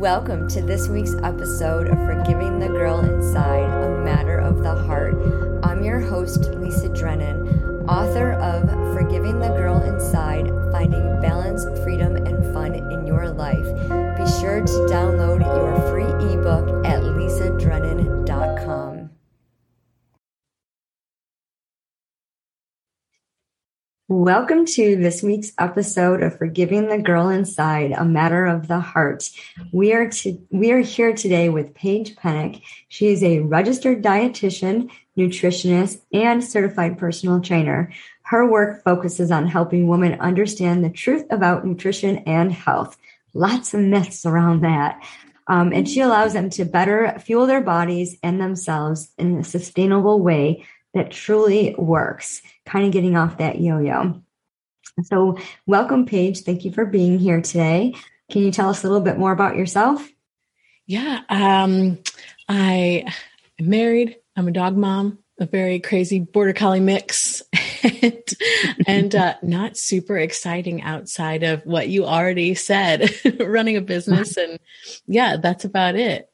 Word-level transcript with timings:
Welcome 0.00 0.48
to 0.48 0.62
this 0.62 0.88
week's 0.88 1.14
episode 1.16 1.88
of 1.88 1.98
Forgiving 2.06 2.58
the 2.58 2.68
Girl 2.68 3.00
Inside, 3.00 3.68
a 3.68 4.02
Matter 4.02 4.38
of 4.38 4.62
the 4.62 4.74
Heart. 4.74 5.14
I'm 5.62 5.84
your 5.84 6.00
host, 6.00 6.40
Lisa 6.54 6.88
Drennan, 6.88 7.86
author 7.86 8.32
of 8.32 8.66
Forgiving 8.94 9.40
the 9.40 9.48
Girl 9.48 9.82
Inside 9.82 10.48
Finding 10.72 11.20
Balance, 11.20 11.66
Freedom, 11.84 12.16
and 12.16 12.42
Fun 12.54 12.76
in 12.76 13.06
Your 13.06 13.28
Life. 13.28 13.66
Be 13.66 14.40
sure 14.40 14.62
to 14.62 14.72
download 14.88 15.42
your 15.42 15.76
free 15.90 16.32
ebook 16.32 16.86
at 16.86 17.02
lisadrennan.com. 17.02 18.09
Welcome 24.22 24.66
to 24.66 24.96
this 24.96 25.22
week's 25.22 25.52
episode 25.58 26.22
of 26.22 26.36
Forgiving 26.36 26.88
the 26.88 26.98
Girl 26.98 27.30
Inside, 27.30 27.92
a 27.92 28.04
matter 28.04 28.44
of 28.44 28.68
the 28.68 28.78
heart. 28.78 29.30
We 29.72 29.94
are 29.94 30.10
to, 30.10 30.38
we 30.50 30.72
are 30.72 30.80
here 30.80 31.14
today 31.14 31.48
with 31.48 31.72
Paige 31.72 32.16
Pennick. 32.16 32.60
She 32.88 33.06
is 33.06 33.22
a 33.22 33.38
registered 33.38 34.04
dietitian, 34.04 34.90
nutritionist, 35.16 36.02
and 36.12 36.44
certified 36.44 36.98
personal 36.98 37.40
trainer. 37.40 37.94
Her 38.24 38.46
work 38.46 38.84
focuses 38.84 39.30
on 39.30 39.46
helping 39.46 39.88
women 39.88 40.20
understand 40.20 40.84
the 40.84 40.90
truth 40.90 41.24
about 41.30 41.64
nutrition 41.64 42.18
and 42.26 42.52
health. 42.52 42.98
Lots 43.32 43.72
of 43.72 43.80
myths 43.80 44.26
around 44.26 44.60
that. 44.64 45.02
Um, 45.46 45.72
and 45.72 45.88
she 45.88 46.00
allows 46.00 46.34
them 46.34 46.50
to 46.50 46.66
better 46.66 47.18
fuel 47.20 47.46
their 47.46 47.62
bodies 47.62 48.18
and 48.22 48.38
themselves 48.38 49.14
in 49.16 49.38
a 49.38 49.44
sustainable 49.44 50.20
way 50.20 50.66
that 50.94 51.10
truly 51.10 51.74
works, 51.78 52.42
kind 52.66 52.86
of 52.86 52.92
getting 52.92 53.16
off 53.16 53.38
that 53.38 53.60
yo 53.60 53.78
yo. 53.78 54.20
So, 55.04 55.38
welcome, 55.66 56.04
Paige. 56.04 56.40
Thank 56.40 56.64
you 56.64 56.72
for 56.72 56.84
being 56.84 57.18
here 57.18 57.40
today. 57.40 57.94
Can 58.30 58.42
you 58.42 58.52
tell 58.52 58.68
us 58.68 58.84
a 58.84 58.88
little 58.88 59.04
bit 59.04 59.18
more 59.18 59.32
about 59.32 59.56
yourself? 59.56 60.06
Yeah, 60.86 61.20
um, 61.28 61.98
I 62.48 63.04
am 63.58 63.68
married. 63.68 64.16
I'm 64.36 64.48
a 64.48 64.52
dog 64.52 64.76
mom, 64.76 65.18
a 65.38 65.46
very 65.46 65.80
crazy 65.80 66.18
border 66.18 66.52
collie 66.52 66.80
mix, 66.80 67.42
and, 68.02 68.22
and 68.86 69.14
uh, 69.14 69.34
not 69.42 69.76
super 69.76 70.18
exciting 70.18 70.82
outside 70.82 71.42
of 71.42 71.64
what 71.64 71.88
you 71.88 72.04
already 72.04 72.54
said, 72.54 73.10
running 73.40 73.76
a 73.76 73.80
business. 73.80 74.36
And 74.36 74.58
yeah, 75.06 75.36
that's 75.36 75.64
about 75.64 75.94
it. 75.94 76.28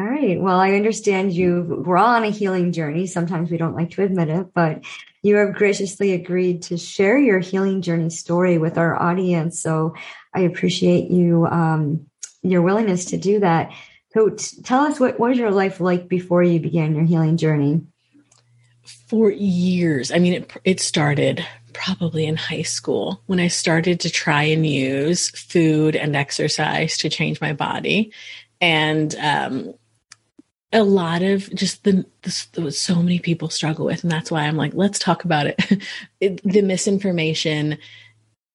All 0.00 0.06
right. 0.06 0.40
Well, 0.40 0.60
I 0.60 0.74
understand 0.74 1.32
you. 1.32 1.82
We're 1.84 1.96
all 1.96 2.14
on 2.14 2.22
a 2.22 2.30
healing 2.30 2.70
journey. 2.70 3.08
Sometimes 3.08 3.50
we 3.50 3.56
don't 3.56 3.74
like 3.74 3.90
to 3.92 4.04
admit 4.04 4.28
it, 4.28 4.54
but 4.54 4.84
you 5.22 5.34
have 5.36 5.54
graciously 5.54 6.12
agreed 6.12 6.62
to 6.62 6.78
share 6.78 7.18
your 7.18 7.40
healing 7.40 7.82
journey 7.82 8.10
story 8.10 8.58
with 8.58 8.78
our 8.78 8.94
audience. 9.00 9.60
So 9.60 9.94
I 10.32 10.42
appreciate 10.42 11.10
you, 11.10 11.46
um, 11.46 12.06
your 12.42 12.62
willingness 12.62 13.06
to 13.06 13.16
do 13.16 13.40
that. 13.40 13.72
So 14.12 14.28
t- 14.30 14.62
tell 14.62 14.84
us 14.84 15.00
what, 15.00 15.18
what 15.18 15.30
was 15.30 15.38
your 15.38 15.50
life 15.50 15.80
like 15.80 16.08
before 16.08 16.44
you 16.44 16.60
began 16.60 16.94
your 16.94 17.04
healing 17.04 17.36
journey? 17.36 17.82
For 18.84 19.32
years. 19.32 20.12
I 20.12 20.20
mean, 20.20 20.34
it, 20.34 20.52
it 20.62 20.80
started 20.80 21.44
probably 21.72 22.24
in 22.24 22.36
high 22.36 22.62
school 22.62 23.20
when 23.26 23.40
I 23.40 23.48
started 23.48 23.98
to 24.00 24.10
try 24.10 24.44
and 24.44 24.64
use 24.64 25.30
food 25.30 25.96
and 25.96 26.14
exercise 26.14 26.96
to 26.98 27.08
change 27.08 27.40
my 27.40 27.52
body. 27.52 28.12
And 28.60 29.14
um, 29.16 29.74
a 30.72 30.82
lot 30.82 31.22
of 31.22 31.52
just 31.54 31.84
the, 31.84 32.04
the 32.22 32.70
so 32.70 32.96
many 32.96 33.18
people 33.18 33.48
struggle 33.48 33.86
with 33.86 34.02
and 34.02 34.12
that's 34.12 34.30
why 34.30 34.42
i'm 34.42 34.56
like 34.56 34.74
let's 34.74 34.98
talk 34.98 35.24
about 35.24 35.46
it. 35.46 35.82
it 36.20 36.42
the 36.42 36.62
misinformation 36.62 37.78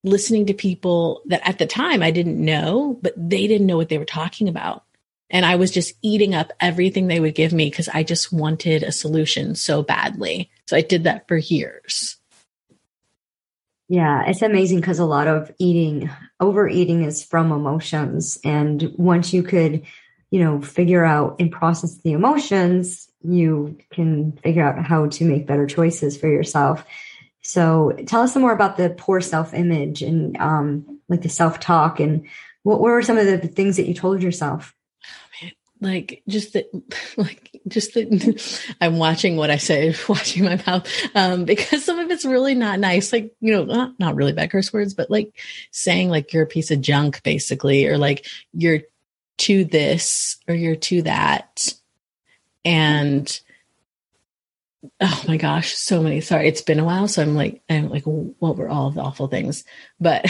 listening 0.04 0.46
to 0.46 0.54
people 0.54 1.22
that 1.26 1.48
at 1.48 1.58
the 1.58 1.66
time 1.66 2.04
i 2.04 2.12
didn't 2.12 2.44
know 2.44 3.00
but 3.02 3.14
they 3.18 3.48
didn't 3.48 3.68
know 3.68 3.78
what 3.78 3.90
they 3.90 3.98
were 3.98 4.06
talking 4.06 4.48
about 4.48 4.84
and 5.30 5.46
i 5.46 5.56
was 5.56 5.72
just 5.72 5.96
eating 6.02 6.36
up 6.36 6.52
everything 6.60 7.08
they 7.08 7.20
would 7.20 7.36
give 7.36 7.54
me 7.54 7.70
because 7.70 7.90
i 7.90 8.04
just 8.04 8.32
wanted 8.32 8.84
a 8.84 8.92
solution 8.92 9.56
so 9.56 9.82
badly 9.82 10.52
so 10.68 10.78
i 10.78 10.82
did 10.82 11.06
that 11.06 11.28
for 11.28 11.38
years 11.38 12.18
yeah, 13.90 14.24
it's 14.26 14.42
amazing 14.42 14.80
because 14.80 14.98
a 14.98 15.06
lot 15.06 15.28
of 15.28 15.52
eating, 15.60 16.10
overeating 16.40 17.04
is 17.04 17.24
from 17.24 17.52
emotions. 17.52 18.40
And 18.44 18.92
once 18.98 19.34
you 19.34 19.44
could 19.44 19.84
you 20.34 20.44
know, 20.44 20.60
figure 20.60 21.06
out 21.06 21.36
and 21.40 21.52
process 21.52 21.98
the 21.98 22.14
emotions, 22.14 23.08
you 23.24 23.78
can 23.92 24.32
figure 24.44 24.64
out 24.64 24.84
how 24.84 25.06
to 25.06 25.26
make 25.26 25.46
better 25.46 25.68
choices 25.68 26.18
for 26.18 26.28
yourself. 26.28 26.84
So 27.44 27.96
tell 28.08 28.22
us 28.22 28.34
some 28.34 28.42
more 28.42 28.52
about 28.52 28.76
the 28.76 28.90
poor 28.90 29.22
self 29.22 29.54
image 29.54 30.02
and 30.02 30.36
um, 30.38 31.00
like 31.08 31.22
the 31.22 31.30
self 31.30 31.60
talk 31.60 32.00
and 32.00 32.26
what, 32.64 32.80
were 32.80 33.04
some 33.04 33.20
of 33.20 33.28
the 33.28 33.48
things 33.48 33.78
that 33.78 33.88
you 33.88 33.94
told 33.94 34.24
yourself? 34.24 34.74
like 35.82 36.24
just 36.30 36.54
that 36.54 36.66
like 37.18 37.60
just 37.68 37.94
that 37.94 38.66
i'm 38.82 38.98
watching 38.98 39.36
what 39.36 39.52
i 39.52 39.58
say 39.58 39.94
watching 40.08 40.46
my 40.46 40.58
mouth 40.66 40.88
um 41.14 41.44
because 41.44 41.84
some 41.84 42.00
of 42.00 42.10
it's 42.10 42.24
really 42.24 42.56
not 42.56 42.80
nice 42.80 43.12
like 43.12 43.34
you 43.42 43.52
know 43.52 43.66
not, 43.66 43.92
not 44.00 44.16
really 44.16 44.32
bad 44.32 44.50
curse 44.50 44.72
words 44.72 44.94
but 44.94 45.12
like 45.12 45.38
saying 45.72 46.10
like 46.10 46.32
you're 46.32 46.44
a 46.44 46.48
piece 46.48 46.72
of 46.72 46.80
junk 46.80 47.22
basically 47.24 47.86
or 47.86 47.98
like 47.98 48.26
you're 48.54 48.80
to 49.40 49.66
this 49.66 50.38
or 50.48 50.56
you're 50.56 50.76
to 50.76 51.02
that. 51.04 51.74
And 52.66 53.40
oh 55.00 55.24
my 55.28 55.38
gosh, 55.38 55.74
so 55.74 56.02
many. 56.02 56.22
Sorry, 56.22 56.48
it's 56.48 56.62
been 56.62 56.80
a 56.80 56.84
while. 56.84 57.08
So 57.08 57.22
I'm 57.22 57.36
like, 57.36 57.62
I'm 57.70 57.90
like, 57.90 58.04
what 58.04 58.58
were 58.58 58.70
all 58.70 58.92
the 58.92 59.02
awful 59.02 59.28
things? 59.28 59.64
But 60.00 60.26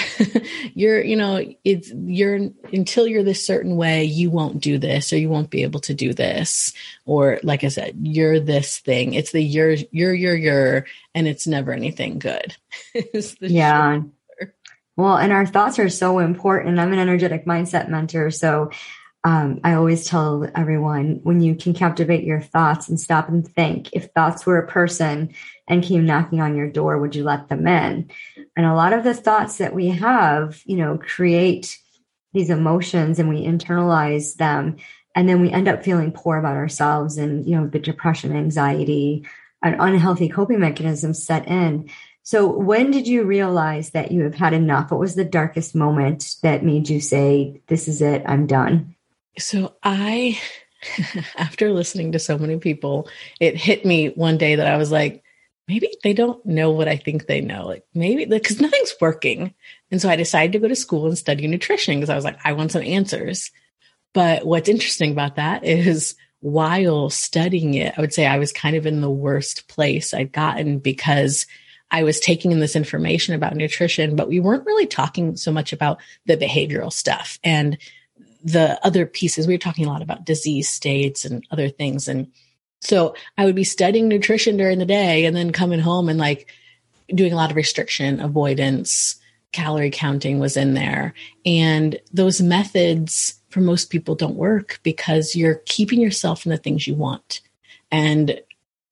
you're, 0.74 1.04
you 1.04 1.16
know, 1.16 1.44
it's, 1.64 1.92
you're, 1.92 2.50
until 2.72 3.08
you're 3.08 3.24
this 3.24 3.46
certain 3.46 3.76
way, 3.76 4.04
you 4.04 4.30
won't 4.30 4.60
do 4.62 4.78
this 4.78 5.12
or 5.12 5.18
you 5.18 5.30
won't 5.30 5.50
be 5.50 5.64
able 5.64 5.80
to 5.82 5.94
do 5.94 6.14
this. 6.14 6.74
Or 7.06 7.40
like 7.44 7.64
I 7.64 7.70
said, 7.70 7.96
you're 8.02 8.40
this 8.40 8.80
thing. 8.80 9.14
It's 9.14 9.32
the 9.32 9.42
you're, 9.42 9.76
you're, 9.92 10.14
you're, 10.14 10.36
you're, 10.36 10.86
and 11.16 11.28
it's 11.28 11.48
never 11.48 11.72
anything 11.72 12.20
good. 12.20 12.56
yeah. 13.40 14.02
Well, 14.96 15.18
and 15.18 15.32
our 15.32 15.46
thoughts 15.46 15.80
are 15.80 15.90
so 15.90 16.20
important. 16.20 16.80
I'm 16.80 16.94
an 16.94 17.00
energetic 17.00 17.46
mindset 17.46 17.90
mentor. 17.90 18.30
So 18.30 18.70
um, 19.24 19.62
I 19.64 19.74
always 19.74 20.06
tell 20.06 20.46
everyone 20.56 21.22
when 21.24 21.42
you 21.42 21.56
can 21.56 21.74
captivate 21.74 22.26
your 22.26 22.42
thoughts 22.42 22.90
and 22.90 23.00
stop 23.00 23.30
and 23.30 23.48
think 23.48 23.90
if 23.94 24.10
thoughts 24.12 24.46
were 24.46 24.58
a 24.58 24.68
person 24.68 25.34
and 25.68 25.84
came 25.84 26.06
knocking 26.06 26.42
on 26.42 26.58
your 26.58 26.70
door, 26.70 27.00
would 27.00 27.16
you 27.16 27.24
let 27.24 27.48
them 27.48 27.66
in? 27.66 28.12
And 28.56 28.66
a 28.66 28.76
lot 28.76 28.94
of 28.94 29.04
the 29.04 29.14
thoughts 29.14 29.58
that 29.58 29.74
we 29.74 29.88
have, 29.88 30.62
you 30.66 30.76
know, 30.76 30.98
create 30.98 31.80
these 32.34 32.50
emotions 32.50 33.18
and 33.18 33.30
we 33.30 33.46
internalize 33.46 34.36
them. 34.36 34.76
And 35.16 35.30
then 35.30 35.42
we 35.42 35.52
end 35.52 35.68
up 35.68 35.84
feeling 35.84 36.12
poor 36.12 36.38
about 36.38 36.58
ourselves 36.58 37.18
and, 37.18 37.46
you 37.48 37.56
know, 37.56 37.68
the 37.68 37.80
depression, 37.80 38.36
anxiety, 38.36 39.26
and 39.64 39.78
unhealthy 39.80 40.28
coping 40.28 40.60
mechanisms 40.60 41.24
set 41.24 41.48
in. 41.48 41.90
So 42.24 42.48
when 42.48 42.90
did 42.90 43.06
you 43.06 43.24
realize 43.24 43.92
that 43.92 44.12
you 44.12 44.24
have 44.24 44.36
had 44.36 44.54
enough? 44.54 44.92
What 44.92 45.00
was 45.00 45.16
the 45.16 45.26
darkest 45.26 45.76
moment 45.76 46.38
that 46.42 46.64
made 46.64 46.88
you 46.88 47.02
say, 47.02 47.62
this 47.68 47.90
is 47.90 48.02
it, 48.02 48.24
I'm 48.26 48.48
done? 48.48 48.96
So 49.38 49.76
I, 49.84 50.40
after 51.38 51.72
listening 51.72 52.14
to 52.14 52.20
so 52.20 52.38
many 52.38 52.58
people, 52.58 53.10
it 53.42 53.58
hit 53.58 53.86
me 53.86 54.08
one 54.08 54.38
day 54.38 54.56
that 54.56 54.68
I 54.68 54.78
was 54.78 54.90
like, 54.90 55.22
maybe 55.68 55.90
they 56.04 56.14
don't 56.14 56.44
know 56.46 56.72
what 56.72 56.88
I 56.88 56.96
think 56.96 57.28
they 57.28 57.42
know. 57.42 57.68
Like 57.68 57.86
maybe 57.94 58.24
because 58.24 58.62
nothing's 58.62 58.96
working. 59.02 59.54
And 59.92 60.02
so 60.02 60.10
I 60.10 60.16
decided 60.16 60.54
to 60.54 60.60
go 60.60 60.70
to 60.70 60.76
school 60.76 61.08
and 61.08 61.18
study 61.18 61.46
nutrition 61.48 61.98
because 61.98 62.10
I 62.10 62.16
was 62.16 62.26
like, 62.26 62.40
I 62.46 62.54
want 62.54 62.72
some 62.72 62.84
answers. 62.84 63.52
But 64.14 64.46
what's 64.46 64.70
interesting 64.70 65.12
about 65.12 65.36
that 65.36 65.66
is 65.66 66.16
while 66.40 67.10
studying 67.10 67.74
it, 67.74 67.94
I 67.98 68.02
would 68.02 68.14
say 68.14 68.26
I 68.26 68.40
was 68.40 68.54
kind 68.54 68.76
of 68.78 68.86
in 68.86 69.02
the 69.02 69.10
worst 69.10 69.68
place 69.68 70.14
I'd 70.14 70.32
gotten 70.32 70.80
because 70.80 71.48
I 71.94 72.04
was 72.04 72.20
taking 72.20 72.52
in 72.52 72.60
this 72.60 72.76
information 72.76 73.36
about 73.36 73.56
nutrition, 73.56 74.16
but 74.16 74.28
we 74.28 74.40
weren't 74.40 74.66
really 74.66 74.88
talking 74.88 75.38
so 75.38 75.52
much 75.52 75.72
about 75.72 76.00
the 76.26 76.36
behavioral 76.36 76.92
stuff 76.92 77.38
and 77.44 77.78
the 78.44 78.84
other 78.84 79.06
pieces. 79.06 79.48
We 79.48 79.54
were 79.54 79.60
talking 79.60 79.86
a 79.86 79.90
lot 79.90 80.02
about 80.02 80.26
disease 80.26 80.68
states 80.68 81.24
and 81.24 81.46
other 81.52 81.70
things. 81.70 82.08
And 82.08 82.32
so 82.82 83.16
I 83.38 83.46
would 83.46 83.56
be 83.56 83.64
studying 83.64 84.08
nutrition 84.08 84.58
during 84.58 84.80
the 84.80 84.86
day 84.86 85.26
and 85.26 85.36
then 85.36 85.52
coming 85.52 85.80
home 85.80 86.10
and 86.10 86.20
like 86.20 86.50
doing 87.14 87.32
a 87.32 87.36
lot 87.36 87.52
of 87.52 87.56
restriction, 87.56 88.20
avoidance, 88.20 89.16
calorie 89.52 89.92
counting 89.92 90.40
was 90.40 90.58
in 90.58 90.74
there. 90.74 91.14
And 91.46 92.00
those 92.12 92.42
methods 92.42 93.36
for 93.50 93.62
most 93.62 93.92
people 93.92 94.16
don't 94.16 94.36
work 94.36 94.80
because 94.82 95.36
you're 95.36 95.62
keeping 95.68 96.02
yourself 96.02 96.42
from 96.42 96.50
the 96.50 96.58
things 96.58 96.88
you 96.88 96.96
want. 96.96 97.42
And 97.92 98.42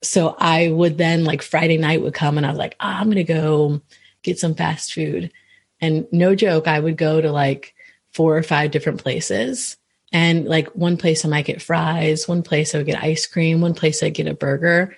so 0.03 0.35
I 0.39 0.69
would 0.69 0.97
then 0.97 1.25
like 1.25 1.41
Friday 1.41 1.77
night 1.77 2.01
would 2.01 2.13
come 2.13 2.37
and 2.37 2.45
I 2.45 2.49
was 2.49 2.57
like, 2.57 2.75
ah, 2.79 2.99
I'm 2.99 3.05
going 3.05 3.17
to 3.17 3.23
go 3.23 3.81
get 4.23 4.39
some 4.39 4.55
fast 4.55 4.93
food. 4.93 5.31
And 5.79 6.07
no 6.11 6.35
joke, 6.35 6.67
I 6.67 6.79
would 6.79 6.97
go 6.97 7.21
to 7.21 7.31
like 7.31 7.75
four 8.13 8.37
or 8.37 8.43
five 8.43 8.71
different 8.71 9.01
places. 9.01 9.77
And 10.11 10.45
like 10.45 10.67
one 10.69 10.97
place 10.97 11.23
I 11.23 11.29
might 11.29 11.45
get 11.45 11.61
fries, 11.61 12.27
one 12.27 12.43
place 12.43 12.73
I 12.73 12.79
would 12.79 12.87
get 12.87 13.01
ice 13.01 13.25
cream, 13.25 13.61
one 13.61 13.73
place 13.73 14.03
I'd 14.03 14.13
get 14.13 14.27
a 14.27 14.33
burger. 14.33 14.97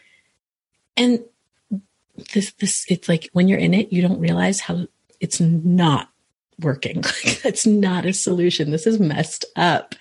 And 0.97 1.23
this, 2.33 2.51
this, 2.53 2.85
it's 2.89 3.07
like 3.07 3.29
when 3.33 3.47
you're 3.47 3.59
in 3.59 3.73
it, 3.73 3.93
you 3.93 4.01
don't 4.01 4.19
realize 4.19 4.59
how 4.59 4.87
it's 5.19 5.39
not 5.39 6.09
working. 6.59 7.03
Like 7.25 7.41
That's 7.41 7.67
not 7.67 8.05
a 8.05 8.13
solution. 8.13 8.71
This 8.71 8.87
is 8.87 8.99
messed 8.99 9.45
up. 9.55 9.95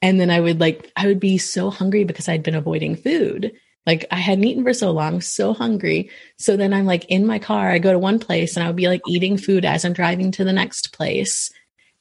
And 0.00 0.18
then 0.20 0.30
I 0.30 0.40
would 0.40 0.60
like, 0.60 0.90
I 0.96 1.06
would 1.06 1.20
be 1.20 1.38
so 1.38 1.70
hungry 1.70 2.04
because 2.04 2.28
I'd 2.28 2.42
been 2.42 2.54
avoiding 2.54 2.96
food. 2.96 3.52
Like 3.86 4.04
I 4.10 4.16
hadn't 4.16 4.44
eaten 4.44 4.64
for 4.64 4.74
so 4.74 4.90
long, 4.90 5.20
so 5.20 5.54
hungry. 5.54 6.10
So 6.36 6.56
then 6.56 6.74
I'm 6.74 6.86
like 6.86 7.06
in 7.06 7.26
my 7.26 7.38
car, 7.38 7.70
I 7.70 7.78
go 7.78 7.92
to 7.92 7.98
one 7.98 8.18
place 8.18 8.56
and 8.56 8.64
I 8.64 8.68
would 8.68 8.76
be 8.76 8.88
like 8.88 9.00
eating 9.08 9.38
food 9.38 9.64
as 9.64 9.84
I'm 9.84 9.94
driving 9.94 10.30
to 10.32 10.44
the 10.44 10.52
next 10.52 10.92
place. 10.92 11.50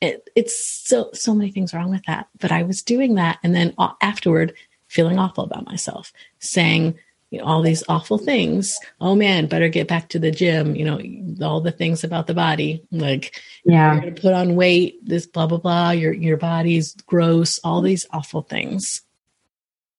It, 0.01 0.29
it's 0.35 0.85
so, 0.85 1.09
so 1.13 1.33
many 1.33 1.51
things 1.51 1.73
wrong 1.73 1.89
with 1.89 2.03
that. 2.07 2.27
But 2.39 2.51
I 2.51 2.63
was 2.63 2.83
doing 2.83 3.15
that. 3.15 3.39
And 3.41 3.55
then 3.55 3.73
afterward, 4.01 4.53
feeling 4.87 5.17
awful 5.17 5.43
about 5.43 5.65
myself, 5.65 6.13
saying, 6.39 6.97
you 7.29 7.39
know, 7.39 7.45
all 7.45 7.61
these 7.61 7.83
awful 7.89 8.17
things. 8.17 8.77
Oh 9.01 9.15
man, 9.15 9.47
better 9.47 9.67
get 9.67 9.87
back 9.87 10.09
to 10.09 10.19
the 10.19 10.31
gym. 10.31 10.75
You 10.75 10.85
know, 10.85 11.45
all 11.45 11.61
the 11.61 11.71
things 11.71 12.03
about 12.03 12.27
the 12.27 12.33
body, 12.33 12.85
like 12.91 13.39
yeah, 13.65 13.93
you're 13.93 14.01
gonna 14.01 14.13
put 14.13 14.33
on 14.33 14.55
weight. 14.55 15.05
This 15.05 15.25
blah 15.25 15.47
blah 15.47 15.57
blah. 15.57 15.91
Your 15.91 16.13
your 16.13 16.37
body's 16.37 16.93
gross. 17.05 17.59
All 17.63 17.79
mm-hmm. 17.79 17.87
these 17.87 18.05
awful 18.11 18.43
things. 18.43 19.01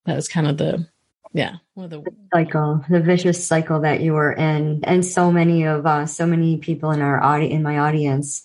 That 0.05 0.15
was 0.15 0.27
kind 0.27 0.47
of 0.47 0.57
the 0.57 0.87
yeah 1.33 1.55
one 1.79 1.85
of 1.85 2.03
the 2.03 2.11
cycle, 2.33 2.83
the 2.89 2.99
vicious 2.99 3.47
cycle 3.47 3.79
that 3.81 4.01
you 4.01 4.11
were 4.11 4.33
in, 4.33 4.81
and 4.83 5.05
so 5.05 5.31
many 5.31 5.63
of 5.63 5.85
us, 5.85 6.15
so 6.15 6.25
many 6.25 6.57
people 6.57 6.91
in 6.91 7.01
our 7.01 7.23
audience, 7.23 7.53
in 7.53 7.63
my 7.63 7.79
audience, 7.79 8.43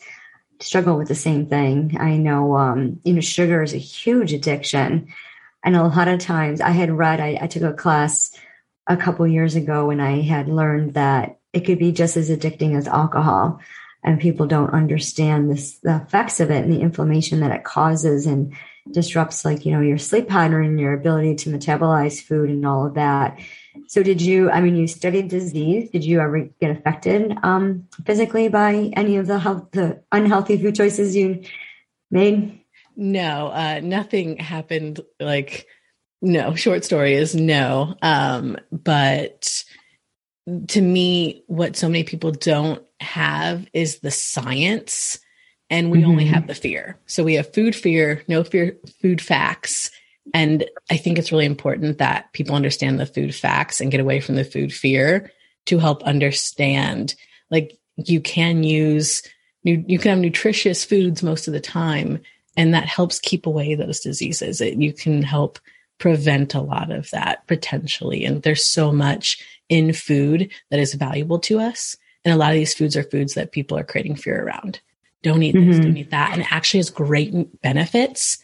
struggle 0.60 0.96
with 0.96 1.08
the 1.08 1.16
same 1.16 1.46
thing. 1.46 1.96
I 1.98 2.16
know, 2.16 2.56
um, 2.56 3.00
you 3.02 3.12
know, 3.12 3.20
sugar 3.20 3.62
is 3.62 3.74
a 3.74 3.78
huge 3.78 4.32
addiction, 4.32 5.08
and 5.64 5.74
a 5.74 5.82
lot 5.82 6.06
of 6.06 6.20
times 6.20 6.60
I 6.60 6.70
had 6.70 6.92
read, 6.92 7.20
I, 7.20 7.38
I 7.40 7.46
took 7.48 7.64
a 7.64 7.72
class 7.72 8.30
a 8.86 8.96
couple 8.96 9.26
years 9.26 9.56
ago 9.56 9.86
when 9.86 10.00
I 10.00 10.20
had 10.20 10.48
learned 10.48 10.94
that 10.94 11.38
it 11.52 11.64
could 11.64 11.80
be 11.80 11.90
just 11.90 12.16
as 12.16 12.30
addicting 12.30 12.76
as 12.76 12.86
alcohol. 12.86 13.60
And 14.04 14.20
people 14.20 14.46
don't 14.46 14.74
understand 14.74 15.50
this, 15.50 15.78
the 15.78 15.96
effects 15.96 16.38
of 16.38 16.50
it 16.50 16.62
and 16.62 16.72
the 16.72 16.82
inflammation 16.82 17.40
that 17.40 17.52
it 17.52 17.64
causes 17.64 18.26
and 18.26 18.54
disrupts 18.90 19.44
like, 19.44 19.64
you 19.64 19.72
know, 19.72 19.80
your 19.80 19.98
sleep 19.98 20.28
pattern 20.28 20.66
and 20.66 20.80
your 20.80 20.92
ability 20.92 21.34
to 21.34 21.50
metabolize 21.50 22.20
food 22.20 22.50
and 22.50 22.66
all 22.66 22.86
of 22.86 22.94
that. 22.94 23.38
So 23.88 24.02
did 24.02 24.20
you, 24.20 24.50
I 24.50 24.60
mean, 24.60 24.76
you 24.76 24.86
studied 24.86 25.28
disease. 25.28 25.90
Did 25.90 26.04
you 26.04 26.20
ever 26.20 26.48
get 26.60 26.70
affected 26.70 27.36
um, 27.42 27.88
physically 28.04 28.48
by 28.48 28.92
any 28.94 29.16
of 29.16 29.26
the 29.26 29.38
health, 29.38 29.70
the 29.72 30.02
unhealthy 30.12 30.60
food 30.60 30.74
choices 30.74 31.16
you 31.16 31.42
made? 32.10 32.60
No, 32.96 33.48
uh, 33.48 33.80
nothing 33.82 34.36
happened 34.36 35.00
like 35.18 35.66
no, 36.24 36.54
short 36.54 36.84
story 36.84 37.14
is 37.14 37.34
no. 37.34 37.96
Um, 38.00 38.56
but 38.72 39.64
to 40.68 40.80
me, 40.80 41.44
what 41.46 41.76
so 41.76 41.88
many 41.88 42.04
people 42.04 42.30
don't 42.30 42.82
have 43.00 43.66
is 43.72 43.98
the 43.98 44.10
science, 44.10 45.18
and 45.70 45.90
we 45.90 46.00
mm-hmm. 46.00 46.10
only 46.10 46.24
have 46.26 46.46
the 46.46 46.54
fear. 46.54 46.98
So 47.06 47.24
we 47.24 47.34
have 47.34 47.52
food 47.52 47.74
fear, 47.74 48.22
no 48.28 48.44
fear, 48.44 48.76
food 49.00 49.20
facts. 49.20 49.90
And 50.32 50.64
I 50.90 50.96
think 50.96 51.18
it's 51.18 51.32
really 51.32 51.46
important 51.46 51.98
that 51.98 52.32
people 52.32 52.54
understand 52.54 52.98
the 52.98 53.06
food 53.06 53.34
facts 53.34 53.80
and 53.80 53.90
get 53.90 54.00
away 54.00 54.20
from 54.20 54.36
the 54.36 54.44
food 54.44 54.72
fear 54.72 55.30
to 55.66 55.78
help 55.78 56.02
understand. 56.02 57.14
Like 57.50 57.78
you 57.96 58.20
can 58.20 58.62
use, 58.62 59.22
you 59.62 59.98
can 59.98 60.10
have 60.10 60.18
nutritious 60.18 60.84
foods 60.84 61.22
most 61.22 61.46
of 61.48 61.54
the 61.54 61.60
time, 61.60 62.20
and 62.56 62.74
that 62.74 62.86
helps 62.86 63.18
keep 63.18 63.46
away 63.46 63.74
those 63.74 64.00
diseases. 64.00 64.60
It, 64.60 64.74
you 64.74 64.92
can 64.92 65.22
help 65.22 65.58
prevent 65.98 66.54
a 66.54 66.60
lot 66.60 66.90
of 66.90 67.10
that 67.10 67.46
potentially. 67.46 68.24
And 68.24 68.42
there's 68.42 68.64
so 68.64 68.92
much 68.92 69.42
in 69.68 69.92
food 69.92 70.50
that 70.70 70.80
is 70.80 70.94
valuable 70.94 71.38
to 71.40 71.60
us. 71.60 71.96
And 72.24 72.34
a 72.34 72.36
lot 72.36 72.50
of 72.50 72.56
these 72.56 72.74
foods 72.74 72.96
are 72.96 73.02
foods 73.02 73.34
that 73.34 73.52
people 73.52 73.78
are 73.78 73.84
creating 73.84 74.16
fear 74.16 74.42
around. 74.42 74.80
Don't 75.24 75.42
eat 75.42 75.52
this, 75.52 75.62
mm-hmm. 75.62 75.82
don't 75.82 75.96
eat 75.96 76.10
that. 76.10 76.32
And 76.32 76.42
it 76.42 76.52
actually 76.52 76.78
has 76.78 76.90
great 76.90 77.60
benefits 77.60 78.38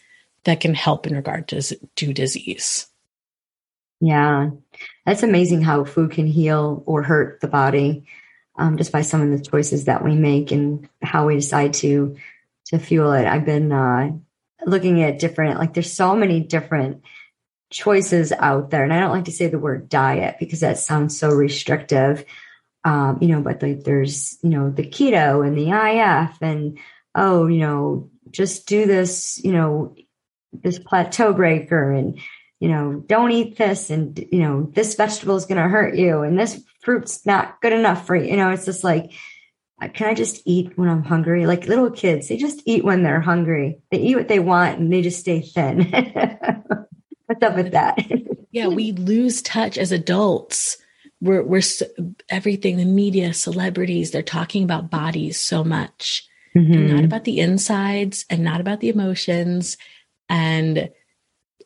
that 0.45 0.59
can 0.59 0.75
help 0.75 1.07
in 1.07 1.15
regard 1.15 1.47
to, 1.49 1.63
to 1.63 2.13
disease. 2.13 2.89
Yeah. 4.01 4.51
That's 5.07 5.23
amazing 5.23 5.63
how 5.63 5.85
food 5.85 6.11
can 6.11 6.27
heal 6.27 6.83
or 6.87 7.03
hurt 7.03 7.41
the 7.41 7.49
body 7.49 8.07
um, 8.57 8.77
just 8.77 8.93
by 8.93 9.03
some 9.03 9.21
of 9.21 9.31
the 9.31 9.45
choices 9.45 9.85
that 9.85 10.03
we 10.03 10.15
make 10.15 10.51
and 10.51 10.89
how 11.03 11.27
we 11.27 11.37
decide 11.37 11.75
to 11.75 12.17
to 12.67 12.79
fuel 12.79 13.13
it. 13.13 13.27
I've 13.27 13.45
been 13.45 13.73
uh, 13.73 14.13
looking 14.65 15.03
at 15.03 15.19
different, 15.19 15.59
like 15.59 15.75
there's 15.75 15.93
so 15.93 16.15
many 16.15 16.41
different 16.41 17.03
choices 17.71 18.33
out 18.33 18.71
there. 18.71 18.85
And 18.85 18.93
I 18.93 19.01
don't 19.01 19.11
like 19.11 19.25
to 19.25 19.33
say 19.33 19.49
the 19.49 19.59
word 19.59 19.89
diet 19.89 20.37
because 20.39 20.61
that 20.61 20.79
sounds 20.79 21.19
so 21.19 21.31
restrictive. 21.31 22.25
Um, 22.85 23.19
you 23.21 23.29
know, 23.29 23.43
but 23.43 23.63
like 23.63 23.85
there's, 23.85 24.39
you 24.43 24.51
know, 24.51 24.71
the 24.71 24.83
keto 24.83 25.47
and 25.47 25.57
the 25.57 25.71
IF 25.71 26.39
and, 26.41 26.79
oh, 27.15 27.47
you 27.47 27.59
know, 27.59 28.11
just 28.31 28.67
do 28.67 28.87
this, 28.87 29.39
you 29.45 29.53
know, 29.53 29.95
this 30.53 30.79
plateau 30.79 31.33
breaker 31.33 31.93
and, 31.93 32.19
you 32.59 32.69
know, 32.69 33.03
don't 33.07 33.33
eat 33.33 33.59
this 33.59 33.91
and, 33.91 34.19
you 34.33 34.41
know, 34.41 34.71
this 34.75 34.95
vegetable 34.95 35.37
is 35.37 35.47
going 35.47 35.63
to 35.63 35.69
hurt 35.69 35.95
you 35.95 36.23
and 36.23 36.39
this 36.39 36.63
fruit's 36.81 37.27
not 37.27 37.61
good 37.61 37.73
enough 37.73 38.07
for 38.07 38.17
you. 38.17 38.31
You 38.31 38.37
know, 38.37 38.51
it's 38.51 38.65
just 38.65 38.83
like, 38.85 39.13
can 39.89 40.09
I 40.09 40.15
just 40.15 40.43
eat 40.45 40.77
when 40.77 40.89
I'm 40.89 41.03
hungry? 41.03 41.47
Like 41.47 41.67
little 41.67 41.91
kids, 41.91 42.29
they 42.29 42.37
just 42.37 42.63
eat 42.67 42.85
when 42.85 43.03
they're 43.03 43.21
hungry. 43.21 43.81
They 43.91 43.99
eat 43.99 44.17
what 44.17 44.29
they 44.29 44.39
want 44.39 44.79
and 44.79 44.93
they 44.93 45.01
just 45.03 45.21
stay 45.21 45.41
thin. 45.41 45.91
What's 47.27 47.43
up 47.43 47.57
with 47.57 47.73
that? 47.73 47.99
yeah, 48.51 48.69
we 48.69 48.93
lose 48.93 49.41
touch 49.41 49.79
as 49.79 49.93
adults. 49.93 50.77
We're 51.21 51.43
we're 51.43 51.63
everything 52.29 52.77
the 52.77 52.85
media, 52.85 53.35
celebrities, 53.35 54.11
they're 54.11 54.23
talking 54.23 54.65
about 54.65 54.91
bodies 54.91 55.39
so 55.39 55.63
much, 55.63 56.27
mm-hmm. 56.55 56.95
not 56.95 57.05
about 57.05 57.25
the 57.25 57.41
insides 57.41 58.25
and 58.31 58.43
not 58.43 58.61
about 58.61 58.81
the 58.81 58.89
emotions. 58.89 59.77
And 60.29 60.91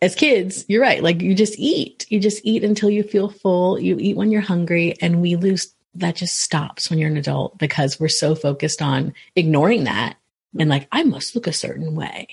as 0.03 0.15
kids, 0.15 0.65
you're 0.69 0.83
right. 0.83 1.03
Like 1.03 1.23
you 1.23 1.35
just 1.35 1.59
eat. 1.59 2.07
You 2.09 2.19
just 2.19 2.41
eat 2.45 2.65
until 2.65 2.91
you 2.91 3.03
feel 3.03 3.29
full. 3.29 3.79
You 3.79 3.97
eat 3.99 4.17
when 4.17 4.33
you're 4.33 4.41
hungry, 4.41 4.95
and 5.01 5.21
we 5.21 5.37
lose. 5.37 5.73
That 5.97 6.17
just 6.17 6.41
stops 6.41 6.91
when 6.91 6.99
you're 6.99 7.11
an 7.11 7.17
adult 7.17 7.57
because 7.57 8.01
we're 8.01 8.09
so 8.09 8.35
focused 8.35 8.83
on 8.83 9.15
ignoring 9.37 9.85
that 9.85 10.17
and 10.59 10.71
like 10.71 10.89
I 10.93 11.03
must 11.05 11.35
look 11.35 11.47
a 11.47 11.53
certain 11.53 11.95
way. 11.95 12.29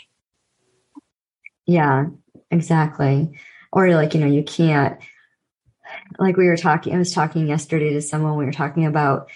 Yeah, 1.66 2.08
exactly. 2.50 3.32
Or 3.72 3.90
like, 3.96 4.14
you 4.14 4.20
know, 4.20 4.28
you 4.28 4.44
can't, 4.44 5.00
like 6.20 6.38
we 6.38 6.48
were 6.48 6.58
talking, 6.58 6.94
I 6.96 6.98
was 6.98 7.14
talking 7.14 7.48
yesterday 7.48 7.94
to 7.94 8.02
someone, 8.02 8.38
we 8.38 8.46
were 8.46 8.52
talking 8.52 8.86
about, 8.86 9.30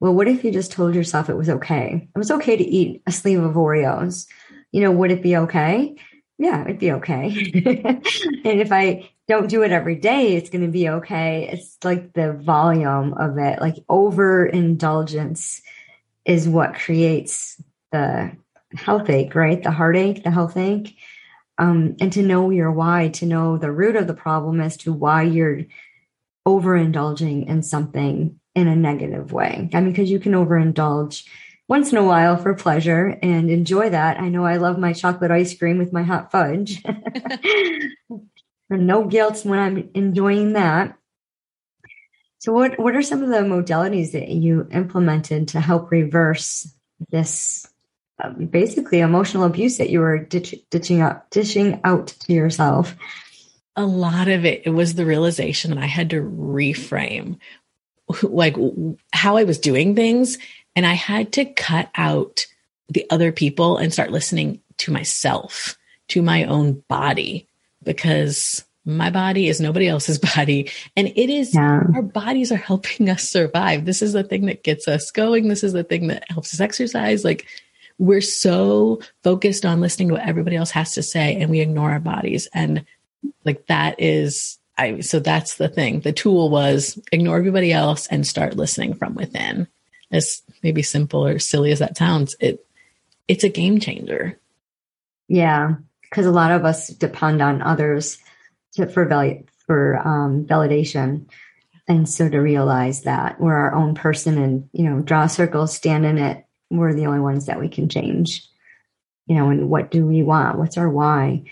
well, 0.00 0.14
what 0.14 0.28
if 0.28 0.44
you 0.44 0.50
just 0.50 0.72
told 0.72 0.94
yourself 0.94 1.28
it 1.28 1.36
was 1.36 1.48
okay? 1.48 2.08
It 2.14 2.18
was 2.18 2.30
okay 2.30 2.56
to 2.56 2.64
eat 2.64 3.02
a 3.06 3.12
sleeve 3.12 3.42
of 3.42 3.54
Oreos. 3.54 4.26
You 4.72 4.82
know, 4.82 4.92
would 4.92 5.10
it 5.10 5.22
be 5.22 5.36
okay? 5.36 5.96
Yeah, 6.38 6.64
it'd 6.64 6.78
be 6.78 6.92
okay. 6.92 7.28
and 8.44 8.60
if 8.60 8.72
I 8.72 9.08
don't 9.26 9.48
do 9.48 9.62
it 9.62 9.72
every 9.72 9.96
day, 9.96 10.36
it's 10.36 10.50
going 10.50 10.64
to 10.64 10.70
be 10.70 10.88
okay. 10.88 11.48
It's 11.50 11.78
like 11.82 12.12
the 12.12 12.34
volume 12.34 13.14
of 13.14 13.38
it, 13.38 13.60
like 13.60 13.76
overindulgence 13.88 15.62
is 16.24 16.48
what 16.48 16.74
creates 16.74 17.60
the 17.90 18.32
health 18.74 19.08
ache, 19.08 19.34
right? 19.34 19.62
The 19.62 19.70
heartache, 19.70 20.24
the 20.24 20.30
health 20.30 20.56
ache 20.56 20.96
um, 21.58 21.96
and 22.00 22.12
to 22.12 22.22
know 22.22 22.50
your 22.50 22.70
why, 22.70 23.08
to 23.08 23.26
know 23.26 23.56
the 23.56 23.72
root 23.72 23.96
of 23.96 24.06
the 24.06 24.14
problem 24.14 24.60
as 24.60 24.76
to 24.78 24.92
why 24.92 25.22
you're 25.22 25.62
overindulging 26.46 27.46
in 27.48 27.62
something 27.62 28.38
in 28.54 28.68
a 28.68 28.76
negative 28.76 29.32
way. 29.32 29.68
I 29.74 29.80
mean, 29.80 29.90
because 29.90 30.10
you 30.10 30.18
can 30.18 30.32
overindulge 30.32 31.26
once 31.68 31.92
in 31.92 31.98
a 31.98 32.04
while 32.04 32.36
for 32.36 32.54
pleasure 32.54 33.18
and 33.22 33.50
enjoy 33.50 33.90
that. 33.90 34.20
I 34.20 34.28
know 34.28 34.44
I 34.44 34.56
love 34.56 34.78
my 34.78 34.92
chocolate 34.92 35.30
ice 35.30 35.56
cream 35.56 35.78
with 35.78 35.92
my 35.92 36.02
hot 36.02 36.30
fudge. 36.30 36.82
no 38.70 39.04
guilt 39.04 39.44
when 39.44 39.58
I'm 39.58 39.90
enjoying 39.94 40.52
that. 40.54 40.96
So, 42.38 42.52
what 42.52 42.78
what 42.78 42.94
are 42.94 43.02
some 43.02 43.22
of 43.22 43.28
the 43.28 43.36
modalities 43.36 44.12
that 44.12 44.28
you 44.28 44.68
implemented 44.70 45.48
to 45.48 45.60
help 45.60 45.90
reverse 45.90 46.72
this 47.10 47.66
um, 48.22 48.46
basically 48.46 49.00
emotional 49.00 49.44
abuse 49.44 49.78
that 49.78 49.90
you 49.90 50.00
were 50.00 50.18
ditch, 50.18 50.54
ditching 50.70 51.00
out, 51.00 51.30
dishing 51.30 51.80
out 51.82 52.08
to 52.08 52.32
yourself? 52.32 52.94
A 53.76 53.84
lot 53.84 54.28
of 54.28 54.44
it, 54.44 54.62
it 54.64 54.70
was 54.70 54.94
the 54.94 55.04
realization 55.04 55.70
that 55.70 55.82
I 55.82 55.86
had 55.86 56.10
to 56.10 56.22
reframe 56.22 57.38
like 58.22 58.56
how 59.12 59.36
I 59.36 59.44
was 59.44 59.58
doing 59.58 59.94
things. 59.94 60.38
And 60.74 60.86
I 60.86 60.94
had 60.94 61.32
to 61.34 61.44
cut 61.44 61.90
out 61.94 62.46
the 62.88 63.06
other 63.10 63.32
people 63.32 63.78
and 63.78 63.92
start 63.92 64.12
listening 64.12 64.60
to 64.78 64.92
myself, 64.92 65.76
to 66.08 66.22
my 66.22 66.44
own 66.44 66.82
body, 66.88 67.48
because 67.82 68.64
my 68.84 69.10
body 69.10 69.48
is 69.48 69.60
nobody 69.60 69.88
else's 69.88 70.18
body. 70.36 70.70
And 70.96 71.08
it 71.08 71.30
is, 71.30 71.54
yeah. 71.54 71.82
our 71.94 72.02
bodies 72.02 72.52
are 72.52 72.56
helping 72.56 73.08
us 73.08 73.28
survive. 73.28 73.84
This 73.84 74.02
is 74.02 74.12
the 74.12 74.22
thing 74.22 74.46
that 74.46 74.62
gets 74.62 74.86
us 74.86 75.10
going. 75.10 75.48
This 75.48 75.64
is 75.64 75.72
the 75.72 75.84
thing 75.84 76.08
that 76.08 76.30
helps 76.30 76.54
us 76.54 76.60
exercise. 76.60 77.24
Like 77.24 77.46
we're 77.98 78.20
so 78.20 79.00
focused 79.24 79.64
on 79.64 79.80
listening 79.80 80.08
to 80.08 80.14
what 80.14 80.28
everybody 80.28 80.56
else 80.56 80.70
has 80.70 80.94
to 80.94 81.02
say 81.02 81.36
and 81.36 81.50
we 81.50 81.60
ignore 81.60 81.90
our 81.90 82.00
bodies. 82.00 82.46
And 82.52 82.84
like 83.46 83.66
that 83.68 84.00
is, 84.00 84.58
I, 84.76 85.00
so 85.00 85.20
that's 85.20 85.54
the 85.54 85.68
thing. 85.68 86.00
The 86.00 86.12
tool 86.12 86.50
was 86.50 86.98
ignore 87.12 87.38
everybody 87.38 87.72
else 87.72 88.06
and 88.08 88.26
start 88.26 88.56
listening 88.56 88.94
from 88.94 89.14
within. 89.14 89.68
As 90.12 90.42
maybe 90.62 90.82
simple 90.82 91.24
or 91.26 91.38
silly 91.38 91.72
as 91.72 91.78
that 91.78 91.96
sounds, 91.96 92.36
it, 92.40 92.64
it's 93.26 93.44
a 93.44 93.48
game 93.48 93.80
changer. 93.80 94.38
Yeah, 95.28 95.76
because 96.02 96.26
a 96.26 96.32
lot 96.32 96.52
of 96.52 96.64
us 96.64 96.88
depend 96.88 97.42
on 97.42 97.62
others 97.62 98.18
to, 98.74 98.86
for 98.88 99.06
value 99.06 99.44
for 99.66 99.96
um, 100.06 100.44
validation, 100.44 101.28
and 101.88 102.08
so 102.08 102.28
to 102.28 102.38
realize 102.38 103.02
that 103.02 103.40
we're 103.40 103.56
our 103.56 103.74
own 103.74 103.94
person 103.94 104.38
and 104.38 104.68
you 104.72 104.84
know 104.84 105.00
draw 105.00 105.24
a 105.24 105.28
circle, 105.28 105.66
stand 105.66 106.06
in 106.06 106.18
it. 106.18 106.44
We're 106.70 106.94
the 106.94 107.06
only 107.06 107.20
ones 107.20 107.46
that 107.46 107.58
we 107.58 107.68
can 107.68 107.88
change. 107.88 108.46
You 109.26 109.36
know, 109.36 109.50
and 109.50 109.68
what 109.68 109.90
do 109.90 110.06
we 110.06 110.22
want? 110.22 110.58
What's 110.58 110.76
our 110.76 110.88
why? 110.88 111.44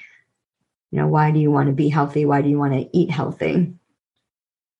You 0.94 1.00
know, 1.00 1.08
why 1.08 1.32
do 1.32 1.40
you 1.40 1.50
want 1.50 1.66
to 1.66 1.72
be 1.72 1.88
healthy? 1.88 2.24
Why 2.24 2.40
do 2.40 2.48
you 2.48 2.56
want 2.56 2.72
to 2.74 2.88
eat 2.96 3.10
healthy? 3.10 3.74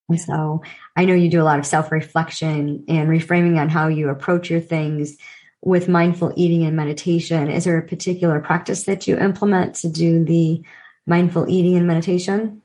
And 0.09 0.21
so 0.21 0.63
I 0.95 1.07
know 1.07 1.15
you 1.15 1.29
do 1.29 1.43
a 1.43 1.45
lot 1.45 1.59
of 1.59 1.67
self 1.67 1.91
reflection 1.91 2.85
and 2.87 3.09
reframing 3.09 3.61
on 3.61 3.69
how 3.69 3.89
you 3.89 4.09
approach 4.09 4.49
your 4.49 4.61
things 4.61 5.17
with 5.61 5.89
mindful 5.89 6.33
eating 6.37 6.63
and 6.63 6.77
meditation. 6.77 7.51
Is 7.51 7.65
there 7.65 7.79
a 7.79 7.83
particular 7.83 8.39
practice 8.39 8.85
that 8.85 9.09
you 9.09 9.19
implement 9.19 9.75
to 9.77 9.89
do 9.89 10.25
the 10.25 10.63
mindful 11.05 11.49
eating 11.49 11.77
and 11.77 11.89
meditation? 11.89 12.63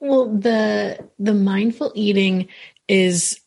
Well, 0.00 0.36
the 0.36 1.08
the 1.20 1.34
mindful 1.34 1.92
eating 1.94 2.48
is 2.88 3.38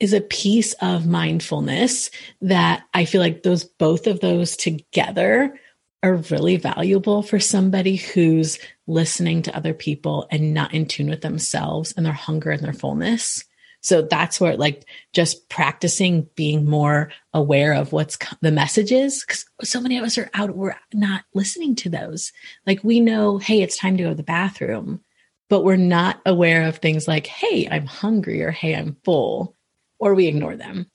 is 0.00 0.12
a 0.12 0.20
piece 0.20 0.72
of 0.82 1.06
mindfulness 1.06 2.10
that 2.40 2.82
I 2.92 3.04
feel 3.04 3.20
like 3.20 3.44
those 3.44 3.62
both 3.62 4.08
of 4.08 4.18
those 4.18 4.56
together 4.56 5.56
are 6.02 6.16
really 6.30 6.56
valuable 6.56 7.22
for 7.22 7.40
somebody 7.40 7.96
who's 7.96 8.58
listening 8.86 9.42
to 9.42 9.56
other 9.56 9.74
people 9.74 10.28
and 10.30 10.54
not 10.54 10.72
in 10.72 10.86
tune 10.86 11.10
with 11.10 11.22
themselves 11.22 11.92
and 11.96 12.06
their 12.06 12.12
hunger 12.12 12.50
and 12.50 12.62
their 12.62 12.72
fullness. 12.72 13.44
So 13.80 14.02
that's 14.02 14.40
where 14.40 14.56
like 14.56 14.84
just 15.12 15.48
practicing 15.48 16.28
being 16.34 16.64
more 16.64 17.10
aware 17.32 17.74
of 17.74 17.92
what's 17.92 18.18
the 18.40 18.50
messages 18.50 19.24
because 19.24 19.44
so 19.62 19.80
many 19.80 19.98
of 19.98 20.04
us 20.04 20.18
are 20.18 20.30
out, 20.34 20.56
we're 20.56 20.76
not 20.92 21.24
listening 21.34 21.74
to 21.76 21.88
those. 21.88 22.32
Like 22.66 22.82
we 22.82 23.00
know, 23.00 23.38
hey, 23.38 23.62
it's 23.62 23.78
time 23.78 23.96
to 23.96 24.02
go 24.04 24.08
to 24.10 24.14
the 24.14 24.22
bathroom, 24.22 25.00
but 25.48 25.64
we're 25.64 25.76
not 25.76 26.20
aware 26.26 26.66
of 26.66 26.78
things 26.78 27.06
like, 27.06 27.26
hey, 27.26 27.68
I'm 27.70 27.86
hungry 27.86 28.42
or 28.42 28.50
hey, 28.50 28.74
I'm 28.74 28.96
full, 29.04 29.54
or 29.98 30.14
we 30.14 30.26
ignore 30.26 30.56
them. 30.56 30.90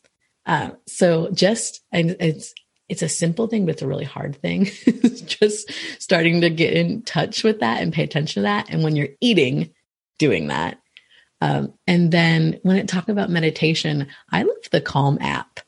Uh, 0.46 0.72
so 0.86 1.30
just 1.32 1.82
it's 1.92 2.54
it's 2.90 3.02
a 3.02 3.10
simple 3.10 3.48
thing, 3.48 3.66
but 3.66 3.74
it's 3.74 3.82
a 3.82 3.88
really 3.88 4.06
hard 4.06 4.36
thing. 4.36 4.66
just 5.26 5.72
starting 6.00 6.42
to 6.42 6.50
get 6.50 6.74
in 6.74 7.02
touch 7.04 7.44
with 7.44 7.60
that 7.60 7.82
and 7.82 7.94
pay 7.94 8.04
attention 8.04 8.42
to 8.42 8.48
that. 8.48 8.70
And 8.70 8.84
when 8.84 8.96
you're 8.96 9.10
eating, 9.22 9.72
doing 10.20 10.48
that. 10.48 10.80
Um, 11.42 11.74
and 11.88 12.12
then 12.12 12.60
when 12.64 12.78
it 12.78 12.88
talk 12.88 13.10
about 13.10 13.30
meditation, 13.30 14.08
I 14.32 14.44
love 14.44 14.70
the 14.72 14.82
Calm 14.82 15.18
app. 15.22 15.60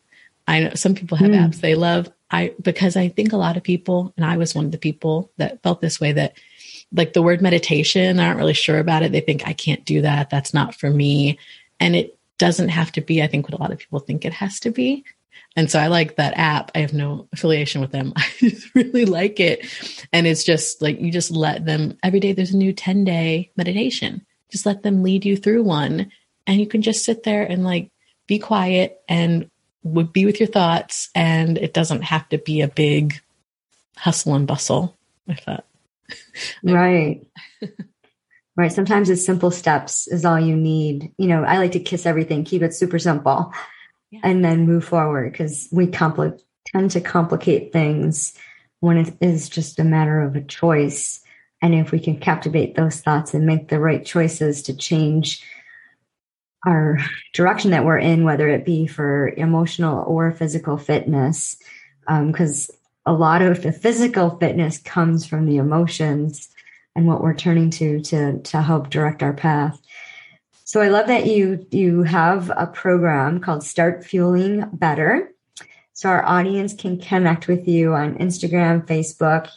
I 0.48 0.62
know 0.62 0.74
some 0.76 0.96
people 0.96 1.18
have 1.18 1.32
mm. 1.32 1.48
apps 1.48 1.60
they 1.60 1.76
love. 1.76 2.10
I 2.32 2.54
because 2.62 2.96
I 2.96 3.10
think 3.10 3.34
a 3.34 3.38
lot 3.38 3.58
of 3.58 3.64
people, 3.64 4.14
and 4.16 4.26
I 4.26 4.38
was 4.38 4.56
one 4.56 4.66
of 4.66 4.72
the 4.72 4.78
people 4.78 5.32
that 5.38 5.62
felt 5.64 5.82
this 5.82 6.00
way 6.00 6.12
that 6.14 6.38
like 6.92 7.14
the 7.14 7.22
word 7.22 7.42
meditation, 7.42 8.20
aren't 8.20 8.38
really 8.38 8.54
sure 8.54 8.80
about 8.80 9.04
it. 9.04 9.12
They 9.12 9.22
think 9.22 9.48
I 9.48 9.54
can't 9.54 9.84
do 9.86 10.02
that. 10.02 10.30
That's 10.30 10.54
not 10.54 10.76
for 10.76 10.90
me. 10.90 11.40
And 11.80 11.96
it 11.96 12.18
doesn't 12.38 12.70
have 12.70 12.92
to 12.94 13.02
be, 13.02 13.22
I 13.22 13.28
think, 13.28 13.48
what 13.48 13.58
a 13.58 13.62
lot 13.62 13.72
of 13.72 13.80
people 13.80 14.00
think 14.00 14.26
it 14.26 14.34
has 14.34 14.60
to 14.62 14.72
be. 14.72 15.04
And 15.56 15.72
so 15.72 15.80
I 15.80 15.88
like 15.88 16.18
that 16.18 16.38
app. 16.38 16.72
I 16.76 16.80
have 16.80 16.94
no 16.94 17.28
affiliation 17.32 17.82
with 17.82 17.92
them. 17.92 18.14
I 18.18 18.26
just 18.40 18.74
really 18.76 19.06
like 19.06 19.40
it. 19.40 19.66
And 20.12 20.28
it's 20.28 20.44
just 20.44 20.82
like 20.82 21.00
you 21.00 21.12
just 21.12 21.32
let 21.32 21.66
them 21.66 21.98
every 22.04 22.20
day 22.20 22.34
there's 22.34 22.54
a 22.54 22.58
new 22.58 22.74
10 22.74 23.04
day 23.04 23.52
meditation. 23.56 24.26
Just 24.52 24.66
let 24.66 24.84
them 24.84 25.04
lead 25.04 25.26
you 25.26 25.38
through 25.38 25.64
one. 25.64 26.12
And 26.48 26.60
you 26.60 26.68
can 26.68 26.82
just 26.82 27.06
sit 27.06 27.24
there 27.24 27.44
and 27.44 27.64
like 27.64 27.90
be 28.28 28.40
quiet 28.40 29.02
and 29.08 29.50
would 29.84 30.12
be 30.12 30.26
with 30.26 30.40
your 30.40 30.48
thoughts. 30.48 31.10
And 31.16 31.58
it 31.58 31.74
doesn't 31.74 32.04
have 32.04 32.28
to 32.30 32.38
be 32.38 32.62
a 32.62 32.68
big 32.68 33.20
hustle 33.98 34.36
and 34.36 34.48
bustle 34.48 34.98
with 35.28 35.44
that. 35.46 35.66
Right. 36.64 37.26
right. 38.56 38.72
Sometimes 38.72 39.10
it's 39.10 39.26
simple 39.26 39.50
steps 39.50 40.08
is 40.08 40.24
all 40.24 40.40
you 40.40 40.56
need. 40.56 41.12
You 41.18 41.28
know, 41.28 41.44
I 41.44 41.58
like 41.58 41.72
to 41.72 41.80
kiss 41.80 42.06
everything, 42.06 42.44
keep 42.44 42.62
it 42.62 42.76
super 42.76 43.00
simple 43.00 43.52
and 44.24 44.44
then 44.44 44.66
move 44.66 44.86
forward 44.86 45.32
because 45.32 45.68
we 45.72 45.88
compl- 45.88 46.42
tend 46.68 46.92
to 46.92 47.02
complicate 47.02 47.72
things 47.72 48.38
when 48.80 48.98
it 48.98 49.16
is 49.22 49.50
just 49.50 49.80
a 49.80 49.84
matter 49.84 50.22
of 50.22 50.36
a 50.36 50.42
choice. 50.42 51.22
And 51.62 51.74
if 51.74 51.92
we 51.92 52.00
can 52.00 52.20
captivate 52.20 52.76
those 52.76 53.02
thoughts 53.02 53.34
and 53.34 53.46
make 53.46 53.70
the 53.70 53.80
right 53.80 54.06
choices 54.06 54.62
to 54.64 54.76
change 54.76 55.44
our 56.66 56.98
direction 57.34 57.72
that 57.72 57.86
we're 57.86 58.00
in, 58.00 58.24
whether 58.24 58.50
it 58.50 58.66
be 58.66 58.88
for 58.88 59.30
emotional 59.38 60.04
or 60.08 60.32
physical 60.32 60.78
fitness, 60.78 61.58
because 62.08 62.70
um, 62.70 62.76
a 63.06 63.14
lot 63.14 63.42
of 63.42 63.62
the 63.62 63.72
physical 63.72 64.32
fitness 64.38 64.80
comes 64.80 65.26
from 65.26 65.46
the 65.46 65.58
emotions 65.58 66.50
and 66.96 67.08
what 67.08 67.22
we're 67.22 67.36
turning 67.36 67.70
to 67.70 68.02
to 68.02 68.40
to 68.40 68.62
help 68.62 68.90
direct 68.90 69.22
our 69.22 69.34
path. 69.34 69.80
So 70.68 70.82
I 70.82 70.88
love 70.88 71.06
that 71.08 71.28
you 71.28 71.68
you 71.70 72.02
have 72.02 72.50
a 72.50 72.66
program 72.66 73.40
called 73.40 73.64
Start 73.64 74.04
Fueling 74.04 74.68
Better. 74.74 75.32
So 75.94 76.10
our 76.10 76.26
audience 76.26 76.74
can 76.74 77.00
connect 77.00 77.48
with 77.48 77.68
you 77.68 77.94
on 77.94 78.18
Instagram, 78.18 78.88
Facebook. 78.88 79.48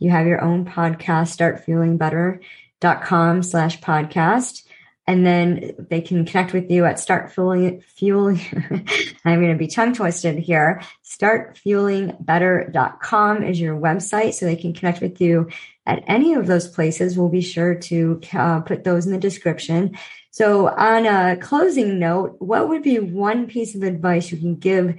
You 0.00 0.10
have 0.10 0.26
your 0.26 0.42
own 0.42 0.64
podcast, 0.64 1.38
startfuelingbetter.com 1.38 3.42
slash 3.44 3.80
podcast. 3.80 4.64
And 5.06 5.24
then 5.24 5.86
they 5.88 6.00
can 6.00 6.26
connect 6.26 6.52
with 6.52 6.68
you 6.68 6.84
at 6.84 6.98
Start 6.98 7.30
Fueling, 7.30 7.80
fueling 7.82 8.40
I'm 9.24 9.40
going 9.40 9.52
to 9.52 9.58
be 9.58 9.68
tongue 9.68 9.94
twisted 9.94 10.36
here. 10.36 10.82
Startfuelingbetter.com 11.04 13.44
is 13.44 13.60
your 13.60 13.80
website. 13.80 14.34
So 14.34 14.46
they 14.46 14.56
can 14.56 14.74
connect 14.74 15.00
with 15.00 15.20
you 15.20 15.48
at 15.86 16.02
any 16.08 16.34
of 16.34 16.48
those 16.48 16.66
places. 16.66 17.16
We'll 17.16 17.28
be 17.28 17.40
sure 17.40 17.76
to 17.76 18.20
uh, 18.32 18.62
put 18.62 18.82
those 18.82 19.06
in 19.06 19.12
the 19.12 19.18
description. 19.18 19.96
So, 20.36 20.68
on 20.68 21.06
a 21.06 21.38
closing 21.38 21.98
note, 21.98 22.36
what 22.40 22.68
would 22.68 22.82
be 22.82 22.98
one 22.98 23.46
piece 23.46 23.74
of 23.74 23.82
advice 23.82 24.30
you 24.30 24.36
can 24.36 24.56
give 24.56 24.94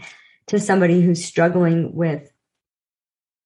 to 0.47 0.59
somebody 0.59 0.99
who's 0.99 1.23
struggling 1.23 1.93
with 1.93 2.31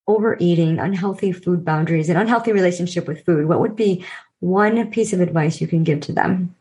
overeating, 0.08 0.80
unhealthy 0.80 1.34
food 1.34 1.66
boundaries, 1.66 2.08
and 2.08 2.18
unhealthy 2.18 2.54
relationship 2.54 3.10
with 3.10 3.26
food? 3.26 3.46
What 3.46 3.60
would 3.60 3.76
be 3.76 4.06
one 4.40 4.90
piece 4.90 5.12
of 5.12 5.20
advice 5.20 5.60
you 5.60 5.68
can 5.68 5.84
give 5.84 6.00
to 6.04 6.14
them? 6.14 6.56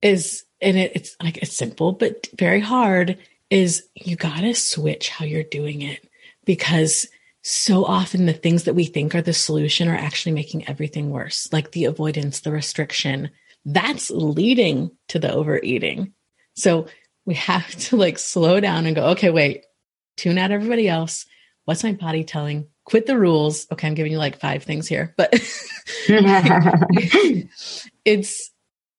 Is 0.00 0.46
and 0.62 0.78
it, 0.78 0.92
it's 0.94 1.14
like 1.22 1.36
it's 1.36 1.54
simple 1.54 1.92
but 1.92 2.26
very 2.38 2.60
hard. 2.60 3.18
Is 3.50 3.86
you 3.94 4.16
got 4.16 4.40
to 4.40 4.54
switch 4.54 5.10
how 5.10 5.26
you're 5.26 5.42
doing 5.42 5.82
it 5.82 6.08
because 6.46 7.06
so 7.42 7.84
often 7.84 8.24
the 8.24 8.32
things 8.32 8.64
that 8.64 8.74
we 8.74 8.86
think 8.86 9.14
are 9.14 9.20
the 9.20 9.34
solution 9.34 9.88
are 9.88 9.94
actually 9.94 10.32
making 10.32 10.66
everything 10.66 11.10
worse, 11.10 11.52
like 11.52 11.72
the 11.72 11.84
avoidance, 11.84 12.40
the 12.40 12.50
restriction, 12.50 13.30
that's 13.66 14.10
leading 14.10 14.92
to 15.08 15.18
the 15.18 15.32
overeating. 15.32 16.14
So 16.54 16.86
we 17.26 17.34
have 17.34 17.68
to 17.88 17.96
like 17.96 18.18
slow 18.18 18.60
down 18.60 18.86
and 18.86 18.96
go, 18.96 19.08
okay, 19.08 19.30
wait, 19.30 19.64
tune 20.16 20.38
out 20.38 20.52
everybody 20.52 20.88
else. 20.88 21.26
What's 21.64 21.84
my 21.84 21.92
body 21.92 22.24
telling? 22.24 22.68
Quit 22.84 23.06
the 23.06 23.18
rules. 23.18 23.66
Okay, 23.70 23.88
I'm 23.88 23.94
giving 23.94 24.12
you 24.12 24.18
like 24.18 24.38
five 24.38 24.62
things 24.62 24.86
here, 24.86 25.12
but 25.16 25.30
it's 28.04 28.50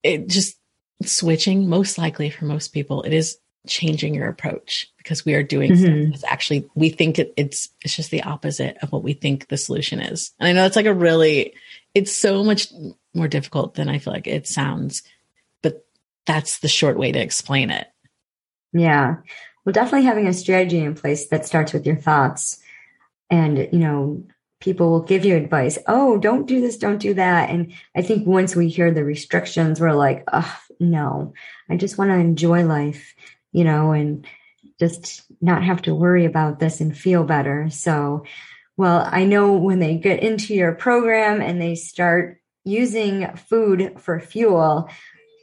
it 0.03 0.27
just 0.27 0.57
switching 1.03 1.69
most 1.69 1.97
likely 1.97 2.29
for 2.29 2.45
most 2.45 2.69
people 2.69 3.03
it 3.03 3.13
is 3.13 3.38
changing 3.67 4.15
your 4.15 4.27
approach 4.29 4.88
because 4.97 5.25
we 5.25 5.36
are 5.36 5.43
doing 5.43 5.71
mm-hmm. 5.71 6.13
it's 6.13 6.24
actually 6.24 6.67
we 6.75 6.89
think 6.89 7.19
it, 7.19 7.33
it's 7.38 7.69
it's 7.83 7.95
just 7.95 8.09
the 8.09 8.24
opposite 8.24 8.77
of 8.81 8.91
what 8.91 9.03
we 9.03 9.13
think 9.13 9.47
the 9.47 9.57
solution 9.57 10.00
is 10.00 10.31
and 10.39 10.47
i 10.47 10.53
know 10.53 10.65
it's 10.65 10.75
like 10.75 10.86
a 10.86 10.93
really 10.93 11.53
it's 11.98 12.16
so 12.16 12.44
much 12.44 12.72
more 13.16 13.27
difficult 13.27 13.74
than 13.74 13.89
I 13.89 13.98
feel 13.98 14.13
like 14.13 14.27
it 14.27 14.46
sounds, 14.46 15.01
but 15.63 15.84
that's 16.27 16.60
the 16.60 16.68
short 16.68 17.00
way 17.00 17.12
to 17.12 17.20
explain 17.20 17.72
it. 17.72 17.88
Yeah. 18.72 19.16
Well, 19.66 19.74
definitely 19.74 20.06
having 20.06 20.27
a 20.27 20.34
strategy 20.34 20.77
in 20.77 20.94
place 20.94 21.27
that 21.30 21.48
starts 21.48 21.74
with 21.74 21.88
your 21.88 21.96
thoughts. 21.96 22.60
And, 23.32 23.58
you 23.58 23.80
know, 23.80 24.24
people 24.60 24.92
will 24.92 25.01
give 25.01 25.25
you 25.25 25.36
advice. 25.36 25.80
Oh, 25.88 26.20
don't 26.20 26.46
do 26.46 26.62
this, 26.62 26.77
don't 26.77 27.00
do 27.00 27.16
that. 27.16 27.50
And 27.50 27.74
I 27.96 28.04
think 28.04 28.27
once 28.27 28.56
we 28.56 28.70
hear 28.70 28.92
the 28.92 29.04
restrictions, 29.04 29.82
we're 29.82 29.94
like, 29.94 30.24
oh, 30.32 30.60
no, 30.80 31.34
I 31.68 31.77
just 31.77 31.98
want 31.98 32.12
to 32.12 32.16
enjoy 32.16 32.63
life, 32.63 33.16
you 33.51 33.63
know, 33.63 33.92
and 33.92 34.24
just 34.80 35.24
not 35.42 35.63
have 35.63 35.82
to 35.82 35.96
worry 35.96 36.25
about 36.25 36.60
this 36.60 36.80
and 36.80 36.96
feel 36.96 37.24
better. 37.24 37.72
So, 37.72 38.24
well, 38.77 39.07
I 39.12 39.25
know 39.25 39.53
when 39.53 39.79
they 39.79 39.96
get 39.96 40.22
into 40.22 40.53
your 40.53 40.74
program 40.74 41.41
and 41.41 41.60
they 41.60 41.75
start 41.75 42.39
using 42.63 43.36
food 43.36 43.96
for 44.00 44.19
fuel 44.19 44.89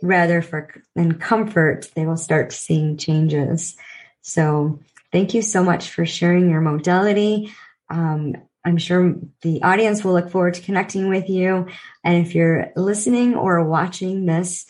rather 0.03 0.41
for 0.41 0.71
than 0.95 1.19
comfort, 1.19 1.91
they 1.95 2.07
will 2.07 2.17
start 2.17 2.53
seeing 2.53 2.97
changes. 2.97 3.77
So 4.23 4.81
thank 5.11 5.35
you 5.35 5.43
so 5.43 5.65
much 5.65 5.91
for 5.91 6.07
sharing 6.07 6.49
your 6.49 6.61
modality. 6.61 7.53
Um, 7.91 8.37
I'm 8.65 8.79
sure 8.79 9.17
the 9.43 9.63
audience 9.63 10.05
will 10.05 10.13
look 10.13 10.31
forward 10.31 10.55
to 10.55 10.63
connecting 10.63 11.09
with 11.09 11.29
you. 11.29 11.67
And 12.03 12.27
if 12.27 12.35
you're 12.35 12.71
listening 12.77 13.35
or 13.35 13.65
watching 13.65 14.27
this 14.27 14.67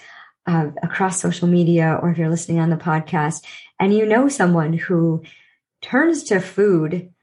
uh, 0.46 0.70
across 0.82 1.20
social 1.20 1.48
media, 1.48 1.98
or 2.00 2.10
if 2.10 2.18
you're 2.18 2.30
listening 2.30 2.60
on 2.60 2.70
the 2.70 2.76
podcast 2.76 3.44
and 3.78 3.94
you 3.94 4.04
know 4.04 4.28
someone 4.28 4.72
who 4.72 5.22
turns 5.80 6.24
to 6.24 6.40
food 6.40 7.13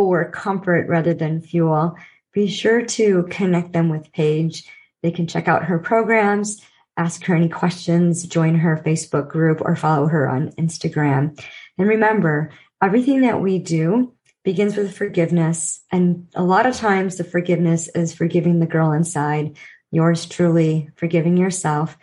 for 0.00 0.30
comfort 0.30 0.88
rather 0.88 1.12
than 1.12 1.42
fuel, 1.42 1.94
be 2.32 2.48
sure 2.48 2.86
to 2.86 3.24
connect 3.24 3.74
them 3.74 3.90
with 3.90 4.10
Paige. 4.12 4.64
They 5.02 5.10
can 5.10 5.26
check 5.26 5.46
out 5.46 5.64
her 5.64 5.78
programs, 5.78 6.62
ask 6.96 7.22
her 7.24 7.34
any 7.34 7.50
questions, 7.50 8.26
join 8.26 8.54
her 8.54 8.82
Facebook 8.82 9.28
group, 9.28 9.60
or 9.60 9.76
follow 9.76 10.06
her 10.06 10.26
on 10.26 10.52
Instagram. 10.52 11.38
And 11.76 11.86
remember, 11.86 12.50
everything 12.82 13.20
that 13.20 13.42
we 13.42 13.58
do 13.58 14.14
begins 14.42 14.74
with 14.74 14.96
forgiveness. 14.96 15.82
And 15.92 16.28
a 16.34 16.42
lot 16.42 16.64
of 16.64 16.74
times 16.74 17.18
the 17.18 17.24
forgiveness 17.24 17.90
is 17.94 18.14
forgiving 18.14 18.58
the 18.58 18.64
girl 18.64 18.92
inside, 18.92 19.58
yours 19.90 20.24
truly, 20.24 20.88
forgiving 20.96 21.36
yourself. 21.36 21.98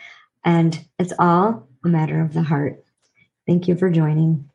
And 0.46 0.80
it's 1.00 1.14
all 1.18 1.68
a 1.84 1.88
matter 1.88 2.22
of 2.22 2.34
the 2.34 2.44
heart. 2.44 2.84
Thank 3.48 3.68
you 3.68 3.76
for 3.76 3.90
joining. 3.90 4.52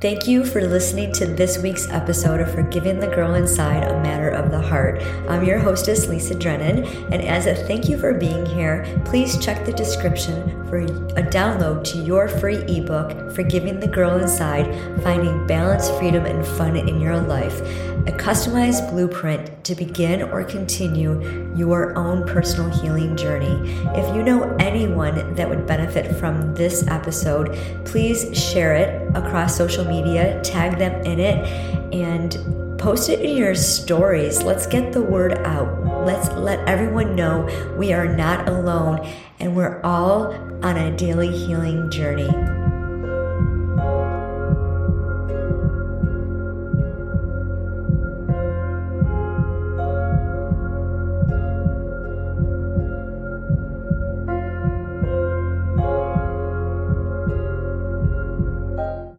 Thank 0.00 0.26
you 0.26 0.46
for 0.46 0.62
listening 0.62 1.12
to 1.12 1.26
this 1.26 1.58
week's 1.58 1.86
episode 1.90 2.40
of 2.40 2.50
Forgiving 2.54 2.98
the 2.98 3.06
Girl 3.06 3.34
Inside, 3.34 3.82
a 3.82 4.02
Matter 4.02 4.30
of 4.30 4.50
the 4.50 4.58
Heart. 4.58 5.02
I'm 5.28 5.44
your 5.44 5.58
hostess, 5.58 6.08
Lisa 6.08 6.34
Drennan, 6.34 6.86
and 7.12 7.20
as 7.22 7.44
a 7.44 7.54
thank 7.54 7.86
you 7.86 7.98
for 7.98 8.14
being 8.14 8.46
here, 8.46 8.86
please 9.04 9.36
check 9.36 9.66
the 9.66 9.74
description 9.74 10.66
for 10.70 10.78
a 10.78 11.22
download 11.22 11.84
to 11.84 11.98
your 11.98 12.28
free 12.28 12.64
ebook, 12.64 13.30
Forgiving 13.32 13.78
the 13.78 13.88
Girl 13.88 14.16
Inside 14.16 14.74
Finding 15.02 15.46
Balance, 15.46 15.90
Freedom, 15.90 16.24
and 16.24 16.46
Fun 16.46 16.76
in 16.76 16.98
Your 16.98 17.20
Life, 17.20 17.60
a 17.60 18.12
customized 18.12 18.88
blueprint 18.88 19.59
to 19.70 19.76
begin 19.76 20.22
or 20.22 20.42
continue 20.42 21.54
your 21.56 21.96
own 21.96 22.26
personal 22.26 22.68
healing 22.80 23.16
journey. 23.16 23.70
If 23.94 24.14
you 24.14 24.22
know 24.22 24.42
anyone 24.58 25.34
that 25.36 25.48
would 25.48 25.64
benefit 25.64 26.16
from 26.16 26.54
this 26.54 26.86
episode, 26.88 27.56
please 27.84 28.36
share 28.36 28.74
it 28.74 29.16
across 29.16 29.56
social 29.56 29.84
media, 29.84 30.40
tag 30.42 30.76
them 30.76 31.00
in 31.06 31.20
it, 31.20 31.46
and 31.94 32.78
post 32.80 33.08
it 33.10 33.20
in 33.20 33.36
your 33.36 33.54
stories. 33.54 34.42
Let's 34.42 34.66
get 34.66 34.92
the 34.92 35.02
word 35.02 35.38
out. 35.38 36.04
Let's 36.04 36.28
let 36.32 36.58
everyone 36.68 37.14
know 37.14 37.46
we 37.78 37.92
are 37.92 38.08
not 38.08 38.48
alone 38.48 39.06
and 39.38 39.54
we're 39.54 39.80
all 39.82 40.32
on 40.64 40.76
a 40.76 40.96
daily 40.96 41.30
healing 41.30 41.90
journey. 41.90 42.28